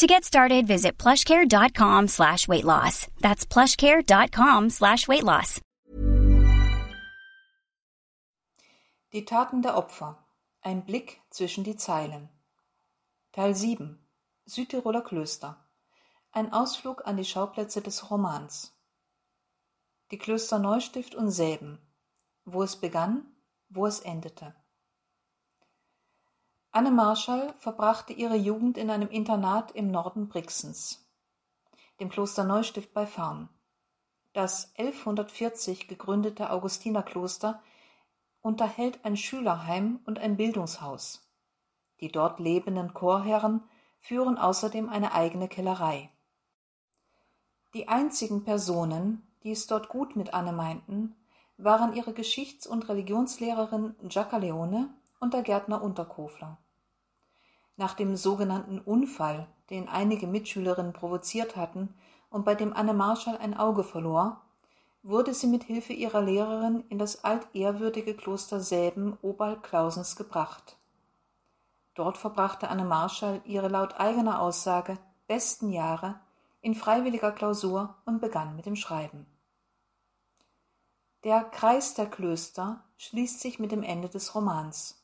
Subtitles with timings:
[0.00, 3.06] To get started, visit plushcare.com slash weight loss.
[3.20, 5.60] That's plushcare.com slash weight loss.
[9.12, 10.16] Die Taten der Opfer.
[10.62, 12.30] Ein Blick zwischen die Zeilen.
[13.32, 13.98] Teil 7.
[14.46, 15.68] Südtiroler Klöster.
[16.32, 18.72] Ein Ausflug an die Schauplätze des Romans.
[20.12, 21.78] Die Klöster Neustift und Säben.
[22.46, 23.26] Wo es begann,
[23.68, 24.54] wo es endete.
[26.72, 31.04] Anne Marschall verbrachte ihre Jugend in einem Internat im Norden Brixens,
[31.98, 33.48] dem Kloster Neustift bei Farn.
[34.34, 37.60] Das 1140 gegründete Augustinerkloster
[38.40, 41.28] unterhält ein Schülerheim und ein Bildungshaus.
[41.98, 43.64] Die dort lebenden Chorherren
[43.98, 46.08] führen außerdem eine eigene Kellerei.
[47.74, 51.16] Die einzigen Personen, die es dort gut mit Anne meinten,
[51.56, 56.56] waren ihre Geschichts- und Religionslehrerin Giacca Leone und der Gärtner Unterkofler.
[57.80, 61.94] Nach dem sogenannten Unfall, den einige Mitschülerinnen provoziert hatten
[62.28, 64.42] und bei dem Anne Marschall ein Auge verlor,
[65.02, 70.76] wurde sie mit Hilfe ihrer Lehrerin in das altehrwürdige Kloster Säben oberhalb Clausens gebracht.
[71.94, 76.20] Dort verbrachte Anne Marschall ihre laut eigener Aussage besten Jahre
[76.60, 79.24] in freiwilliger Klausur und begann mit dem Schreiben.
[81.24, 84.99] Der Kreis der Klöster schließt sich mit dem Ende des Romans.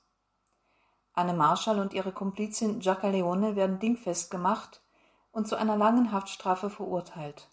[1.16, 4.82] Anne Marschall und ihre Komplizin Giacca Leone werden dingfest gemacht
[5.32, 7.48] und zu einer langen Haftstrafe verurteilt.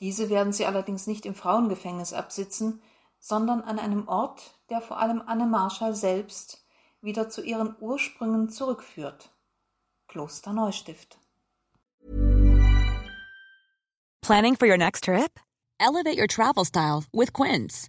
[0.00, 2.82] Diese werden sie allerdings nicht im Frauengefängnis absitzen,
[3.20, 6.64] sondern an einem Ort, der vor allem Anne Marschall selbst
[7.00, 9.30] wieder zu ihren Ursprüngen zurückführt.
[10.08, 11.18] Kloster Neustift.
[14.20, 15.40] Planning for your next trip?
[15.78, 17.88] Elevate your travel style with Quince.